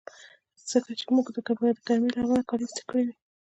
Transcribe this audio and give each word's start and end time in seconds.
ځکه 0.71 0.91
چې 0.99 1.05
موږ 1.13 1.27
به 1.33 1.39
د 1.45 1.47
ګرمۍ 1.47 2.09
له 2.15 2.19
امله 2.23 2.43
کالي 2.49 2.63
ایسته 2.65 2.81
کړي 2.89 3.03
وي. 3.07 3.13